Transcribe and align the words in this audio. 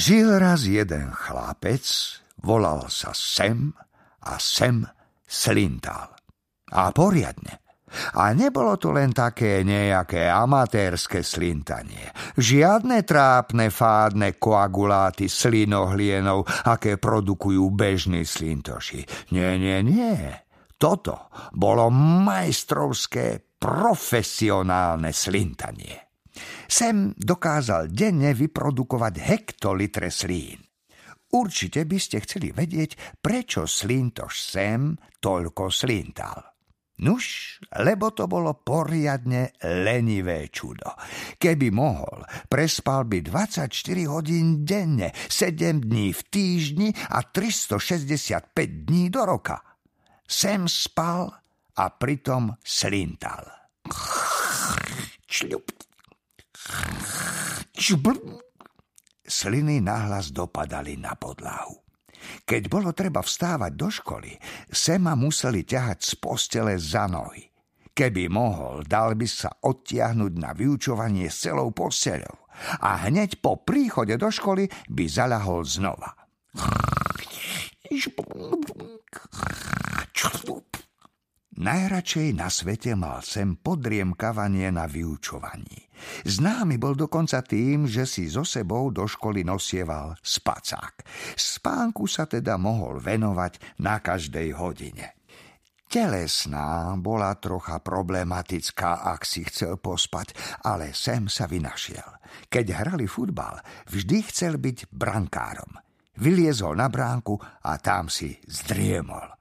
Žil 0.00 0.40
raz 0.40 0.64
jeden 0.64 1.12
chlapec, 1.12 1.84
volal 2.40 2.88
sa 2.88 3.12
Sem 3.12 3.68
a 4.24 4.40
Sem 4.40 4.80
slintal. 5.28 6.16
A 6.72 6.88
poriadne. 6.88 7.60
A 8.16 8.32
nebolo 8.32 8.80
to 8.80 8.96
len 8.96 9.12
také 9.12 9.60
nejaké 9.60 10.24
amatérske 10.24 11.20
slintanie. 11.20 12.16
Žiadne 12.32 13.04
trápne 13.04 13.68
fádne 13.68 14.40
koaguláty 14.40 15.28
slinohlienov, 15.28 16.48
aké 16.48 16.96
produkujú 16.96 17.68
bežní 17.68 18.24
slintoši. 18.24 19.04
Nie, 19.36 19.60
nie, 19.60 19.84
nie. 19.84 20.16
Toto 20.80 21.28
bolo 21.52 21.92
majstrovské 21.92 23.52
profesionálne 23.60 25.12
slintanie. 25.12 26.09
Sem 26.70 27.12
dokázal 27.16 27.90
denne 27.90 28.32
vyprodukovať 28.36 29.14
hektolitre 29.18 30.08
slín. 30.12 30.60
Určite 31.30 31.86
by 31.86 31.98
ste 31.98 32.18
chceli 32.26 32.50
vedieť, 32.50 33.22
prečo 33.22 33.62
slintoš 33.62 34.34
sem 34.34 34.98
toľko 35.22 35.70
slintal. 35.70 36.50
Nuž, 37.00 37.56
lebo 37.80 38.12
to 38.12 38.28
bolo 38.28 38.60
poriadne 38.60 39.56
lenivé 39.64 40.52
čudo. 40.52 40.92
Keby 41.40 41.72
mohol, 41.72 42.28
prespal 42.44 43.08
by 43.08 43.24
24 43.24 43.72
hodín 44.04 44.68
denne, 44.68 45.08
7 45.16 45.80
dní 45.80 46.12
v 46.12 46.22
týždni 46.28 46.88
a 46.92 47.24
365 47.24 48.52
dní 48.84 49.08
do 49.08 49.24
roka. 49.24 49.64
Sem 50.28 50.68
spal 50.68 51.32
a 51.80 51.84
pritom 51.88 52.52
slintal. 52.60 53.48
Sliny 59.30 59.78
nahlas 59.78 60.34
dopadali 60.34 60.98
na 60.98 61.14
podlahu. 61.14 61.80
Keď 62.44 62.62
bolo 62.68 62.92
treba 62.92 63.24
vstávať 63.24 63.72
do 63.72 63.88
školy, 63.88 64.36
Sema 64.68 65.16
museli 65.16 65.64
ťahať 65.64 65.98
z 66.04 66.12
postele 66.20 66.74
za 66.76 67.08
nohy. 67.08 67.48
Keby 67.90 68.30
mohol, 68.30 68.86
dal 68.86 69.16
by 69.16 69.26
sa 69.26 69.50
odtiahnuť 69.50 70.32
na 70.36 70.50
vyučovanie 70.52 71.26
s 71.26 71.48
celou 71.48 71.72
posteľou 71.74 72.40
a 72.80 73.08
hneď 73.08 73.40
po 73.40 73.60
príchode 73.60 74.14
do 74.20 74.28
školy 74.28 74.68
by 74.88 75.04
zaľahol 75.08 75.64
znova. 75.64 76.12
Najradšej 81.60 82.40
na 82.40 82.48
svete 82.48 82.96
mal 82.96 83.20
sem 83.20 83.52
podriemkavanie 83.52 84.72
na 84.72 84.88
vyučovaní. 84.88 85.92
Známy 86.24 86.80
bol 86.80 86.96
dokonca 86.96 87.44
tým, 87.44 87.84
že 87.84 88.08
si 88.08 88.32
so 88.32 88.48
sebou 88.48 88.88
do 88.88 89.04
školy 89.04 89.44
nosieval 89.44 90.16
spacák. 90.24 91.04
Spánku 91.36 92.08
sa 92.08 92.24
teda 92.24 92.56
mohol 92.56 92.96
venovať 92.96 93.76
na 93.84 94.00
každej 94.00 94.56
hodine. 94.56 95.20
Telesná 95.84 96.96
bola 96.96 97.36
trocha 97.36 97.76
problematická, 97.84 99.04
ak 99.04 99.28
si 99.28 99.44
chcel 99.44 99.76
pospať, 99.76 100.32
ale 100.64 100.96
sem 100.96 101.28
sa 101.28 101.44
vynašiel. 101.44 102.24
Keď 102.48 102.66
hrali 102.72 103.04
futbal, 103.04 103.60
vždy 103.84 104.24
chcel 104.32 104.56
byť 104.56 104.88
brankárom. 104.88 105.76
Vyliezol 106.16 106.72
na 106.80 106.88
bránku 106.88 107.36
a 107.68 107.76
tam 107.76 108.08
si 108.08 108.32
zdriemol. 108.48 109.39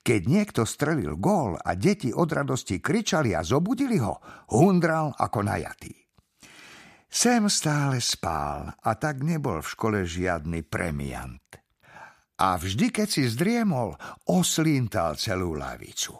Keď 0.00 0.20
niekto 0.26 0.62
strelil 0.64 1.20
gól 1.20 1.60
a 1.60 1.76
deti 1.76 2.08
od 2.08 2.32
radosti 2.32 2.80
kričali 2.80 3.36
a 3.36 3.44
zobudili 3.44 4.00
ho, 4.00 4.16
hundral 4.56 5.12
ako 5.12 5.44
najatý. 5.44 5.92
Sem 7.10 7.50
stále 7.50 7.98
spál 7.98 8.70
a 8.70 8.90
tak 8.94 9.26
nebol 9.26 9.60
v 9.60 9.70
škole 9.74 9.98
žiadny 10.06 10.62
premiant. 10.62 11.42
A 12.40 12.56
vždy, 12.56 12.88
keď 12.88 13.08
si 13.10 13.28
zdriemol, 13.28 13.98
oslíntal 14.30 15.18
celú 15.20 15.52
lavicu. 15.58 16.16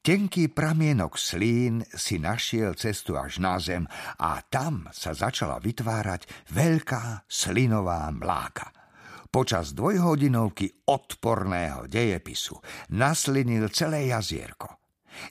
Tenký 0.00 0.48
pramienok 0.48 1.20
slín 1.20 1.84
si 1.92 2.16
našiel 2.16 2.72
cestu 2.72 3.20
až 3.20 3.36
na 3.36 3.60
zem 3.60 3.84
a 4.16 4.40
tam 4.48 4.88
sa 4.96 5.12
začala 5.12 5.60
vytvárať 5.60 6.48
veľká 6.56 7.28
slinová 7.28 8.08
mláka. 8.08 8.72
Počas 9.28 9.76
dvojhodinovky 9.76 10.88
odporného 10.88 11.84
dejepisu 11.84 12.56
naslinil 12.96 13.68
celé 13.68 14.08
jazierko. 14.08 14.80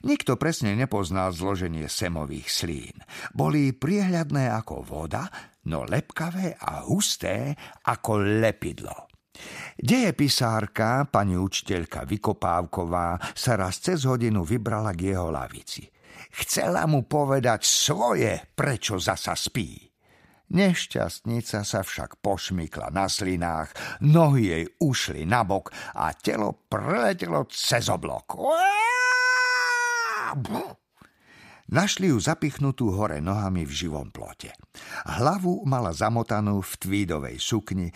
Nikto 0.06 0.38
presne 0.38 0.78
nepoznal 0.78 1.34
zloženie 1.34 1.90
semových 1.90 2.46
slín. 2.46 2.94
Boli 3.34 3.74
priehľadné 3.74 4.54
ako 4.54 4.86
voda, 4.86 5.26
no 5.66 5.82
lepkavé 5.82 6.54
a 6.62 6.86
husté 6.86 7.58
ako 7.90 8.22
lepidlo. 8.22 9.09
Dejepisárka, 9.80 11.08
pani 11.08 11.40
učiteľka 11.40 12.04
Vykopávková, 12.04 13.16
sa 13.32 13.56
raz 13.56 13.80
cez 13.80 14.04
hodinu 14.04 14.44
vybrala 14.44 14.92
k 14.92 15.16
jeho 15.16 15.32
lavici. 15.32 15.88
Chcela 16.30 16.84
mu 16.84 17.08
povedať 17.08 17.64
svoje, 17.64 18.36
prečo 18.52 19.00
zasa 19.00 19.32
spí. 19.32 19.90
Nešťastnica 20.50 21.62
sa 21.62 21.80
však 21.86 22.18
pošmykla 22.18 22.90
na 22.90 23.06
slinách, 23.06 23.70
nohy 24.02 24.42
jej 24.50 24.64
ušli 24.82 25.22
nabok 25.22 25.70
a 25.94 26.10
telo 26.10 26.66
preletelo 26.66 27.46
cez 27.46 27.86
oblok. 27.86 28.34
Našli 31.70 32.10
ju 32.10 32.18
zapichnutú 32.18 32.90
hore 32.98 33.22
nohami 33.22 33.62
v 33.62 33.70
živom 33.70 34.10
plote. 34.10 34.50
Hlavu 35.06 35.62
mala 35.70 35.94
zamotanú 35.94 36.58
v 36.66 36.72
tvídovej 36.82 37.38
sukni 37.38 37.94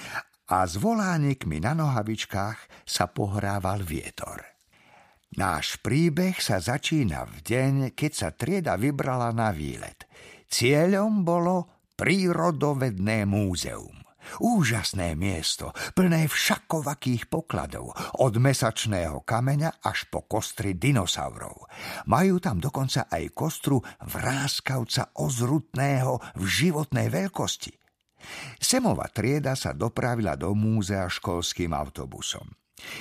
a 0.51 0.69
s 0.69 0.77
volánikmi 0.77 1.61
na 1.63 1.73
nohavičkách 1.73 2.85
sa 2.85 3.09
pohrával 3.09 3.81
vietor. 3.81 4.45
Náš 5.35 5.83
príbeh 5.83 6.39
sa 6.39 6.63
začína 6.63 7.27
v 7.27 7.37
deň, 7.43 7.75
keď 7.99 8.13
sa 8.15 8.29
trieda 8.31 8.79
vybrala 8.79 9.35
na 9.35 9.51
výlet. 9.51 10.07
Cieľom 10.47 11.27
bolo 11.27 11.91
prírodovedné 11.99 13.27
múzeum. 13.27 14.05
Úžasné 14.41 15.13
miesto, 15.21 15.77
plné 15.93 16.31
všakovakých 16.33 17.29
pokladov, 17.29 17.93
od 18.25 18.35
mesačného 18.41 19.21
kameňa 19.21 19.85
až 19.85 20.09
po 20.09 20.25
kostry 20.25 20.81
dinosaurov. 20.81 21.69
Majú 22.09 22.41
tam 22.41 22.57
dokonca 22.57 23.05
aj 23.13 23.35
kostru 23.37 23.85
vráskavca 24.01 25.13
ozrutného 25.21 26.41
v 26.41 26.45
životnej 26.47 27.13
veľkosti. 27.13 27.84
Semová 28.59 29.11
trieda 29.11 29.55
sa 29.55 29.73
dopravila 29.73 30.39
do 30.39 30.53
múzea 30.53 31.09
školským 31.09 31.73
autobusom. 31.73 32.47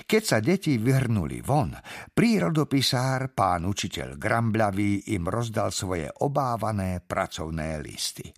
Keď 0.06 0.24
sa 0.24 0.38
deti 0.40 0.78
vyhrnuli 0.78 1.42
von, 1.42 1.74
prírodopisár, 2.14 3.34
pán 3.34 3.66
učiteľ 3.66 4.16
Gramblavý 4.16 5.12
im 5.18 5.26
rozdal 5.28 5.74
svoje 5.74 6.08
obávané 6.22 7.02
pracovné 7.02 7.82
listy. 7.82 8.30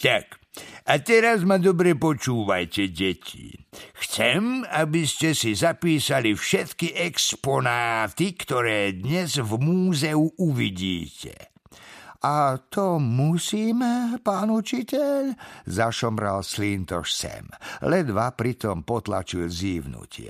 Tak, 0.00 0.40
a 0.88 0.96
teraz 0.98 1.44
ma 1.44 1.60
dobre 1.60 1.94
počúvajte, 1.94 2.88
deti. 2.90 3.52
Chcem, 4.00 4.64
aby 4.66 5.04
ste 5.04 5.36
si 5.36 5.52
zapísali 5.54 6.32
všetky 6.32 6.96
exponáty, 6.96 8.34
ktoré 8.34 8.96
dnes 8.96 9.36
v 9.36 9.60
múzeu 9.60 10.32
uvidíte. 10.40 11.52
A 12.20 12.60
to 12.68 13.00
musíme, 13.00 14.20
pán 14.20 14.52
učiteľ? 14.52 15.32
Zašomral 15.64 16.44
Slintoš 16.44 17.16
sem. 17.16 17.48
Ledva 17.80 18.28
pritom 18.36 18.84
potlačil 18.84 19.48
zívnutie. 19.48 20.28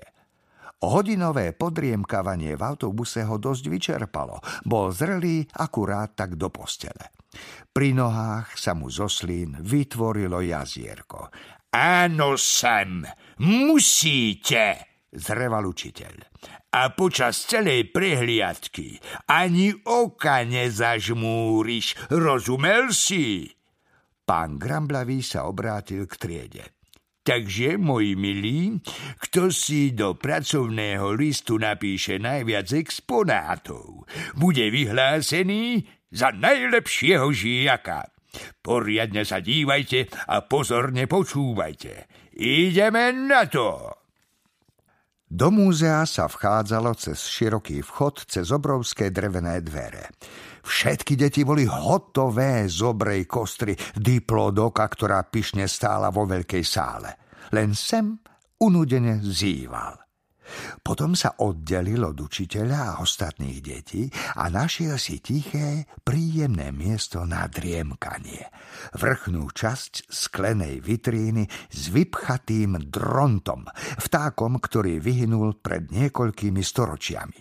Hodinové 0.80 1.52
podriemkavanie 1.52 2.54
v 2.56 2.62
autobuse 2.62 3.26
ho 3.26 3.36
dosť 3.36 3.64
vyčerpalo. 3.68 4.38
Bol 4.64 4.94
zrelý 4.94 5.44
akurát 5.58 6.14
tak 6.14 6.38
do 6.38 6.48
postele. 6.48 7.10
Pri 7.74 7.90
nohách 7.92 8.54
sa 8.54 8.72
mu 8.72 8.86
zo 8.86 9.10
slín 9.10 9.58
vytvorilo 9.60 10.40
jazierko. 10.40 11.28
Áno, 11.74 12.34
sem, 12.38 13.02
musíte, 13.42 14.98
zreval 15.10 15.66
učiteľ. 15.66 16.14
A 16.70 16.94
počas 16.94 17.50
celej 17.50 17.90
prehliadky 17.90 19.02
ani 19.26 19.74
oka 19.82 20.46
nezažmúriš, 20.46 21.98
rozumel 22.14 22.94
si? 22.94 23.50
Pán 24.22 24.62
Gramblavý 24.62 25.18
sa 25.26 25.50
obrátil 25.50 26.06
k 26.06 26.14
triede. 26.14 26.64
Takže, 27.20 27.74
moji 27.76 28.14
milí, 28.14 28.78
kto 29.18 29.50
si 29.50 29.92
do 29.92 30.14
pracovného 30.14 31.10
listu 31.18 31.58
napíše 31.58 32.22
najviac 32.22 32.70
exponátov, 32.72 34.08
bude 34.38 34.70
vyhlásený 34.70 35.84
za 36.14 36.30
najlepšieho 36.30 37.28
žijaka. 37.34 38.14
Poriadne 38.62 39.26
sa 39.26 39.42
dívajte 39.42 40.06
a 40.30 40.46
pozorne 40.46 41.10
počúvajte. 41.10 42.06
Ideme 42.38 43.10
na 43.10 43.44
to! 43.50 43.99
Do 45.30 45.54
múzea 45.54 46.02
sa 46.10 46.26
vchádzalo 46.26 46.90
cez 46.98 47.22
široký 47.30 47.86
vchod 47.86 48.26
cez 48.26 48.50
obrovské 48.50 49.14
drevené 49.14 49.62
dvere. 49.62 50.10
Všetky 50.66 51.14
deti 51.14 51.46
boli 51.46 51.70
hotové 51.70 52.66
z 52.66 52.82
obrej 52.82 53.30
kostry, 53.30 53.78
diplodoka, 53.94 54.82
ktorá 54.82 55.22
pyšne 55.30 55.70
stála 55.70 56.10
vo 56.10 56.26
veľkej 56.26 56.64
sále. 56.66 57.14
Len 57.54 57.78
sem 57.78 58.18
unudene 58.58 59.22
zýval. 59.22 60.09
Potom 60.80 61.14
sa 61.14 61.38
oddelil 61.40 62.02
od 62.02 62.18
učiteľa 62.18 62.78
a 62.78 62.96
ostatných 63.04 63.58
detí 63.60 64.08
a 64.36 64.48
našiel 64.48 64.96
si 64.96 65.20
tiché, 65.20 65.86
príjemné 66.02 66.72
miesto 66.74 67.22
na 67.28 67.46
driemkanie. 67.46 68.48
Vrchnú 68.96 69.50
časť 69.50 70.08
sklenej 70.08 70.80
vitríny 70.80 71.46
s 71.68 71.92
vypchatým 71.92 72.90
drontom, 72.90 73.68
vtákom, 74.00 74.58
ktorý 74.58 74.98
vyhynul 74.98 75.60
pred 75.60 75.90
niekoľkými 75.92 76.62
storočiami. 76.64 77.40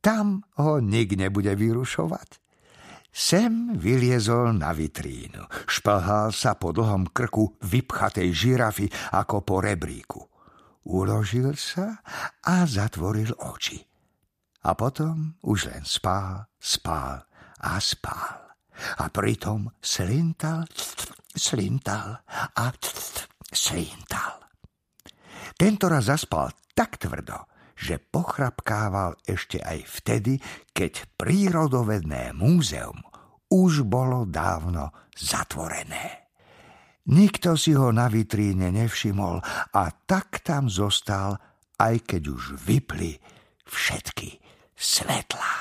Tam 0.00 0.44
ho 0.62 0.78
nik 0.78 1.18
nebude 1.18 1.50
vyrušovať. 1.58 2.46
Sem 3.16 3.72
vyliezol 3.80 4.52
na 4.60 4.76
vitrínu. 4.76 5.48
Šplhal 5.64 6.36
sa 6.36 6.52
po 6.54 6.70
dlhom 6.70 7.10
krku 7.16 7.56
vypchatej 7.64 8.28
žirafy 8.28 8.86
ako 9.16 9.40
po 9.40 9.64
rebríku 9.64 10.35
uložil 10.86 11.52
sa 11.58 12.00
a 12.46 12.62
zatvoril 12.64 13.34
oči. 13.34 13.82
A 14.66 14.74
potom 14.74 15.38
už 15.42 15.70
len 15.70 15.82
spál, 15.86 16.46
spál 16.58 17.22
a 17.62 17.78
spál. 17.78 18.54
A 19.02 19.08
pritom 19.08 19.70
slintal, 19.82 20.66
slintal 21.34 22.22
a 22.54 22.66
slintal. 23.50 24.46
Tento 25.56 25.86
raz 25.88 26.12
zaspal 26.12 26.52
tak 26.76 27.00
tvrdo, 27.00 27.48
že 27.76 27.96
pochrapkával 27.96 29.16
ešte 29.24 29.60
aj 29.62 29.88
vtedy, 30.02 30.36
keď 30.76 31.08
prírodovedné 31.16 32.36
múzeum 32.36 33.00
už 33.48 33.86
bolo 33.86 34.26
dávno 34.26 34.90
zatvorené. 35.14 36.25
Nikto 37.06 37.54
si 37.54 37.70
ho 37.78 37.94
na 37.94 38.10
vitríne 38.10 38.74
nevšimol 38.74 39.38
a 39.70 39.82
tak 40.10 40.42
tam 40.42 40.66
zostal, 40.66 41.38
aj 41.78 42.02
keď 42.02 42.22
už 42.34 42.58
vypli 42.66 43.14
všetky 43.62 44.42
svetlá. 44.74 45.54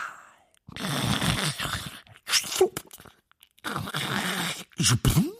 Žbrum. 4.82 5.35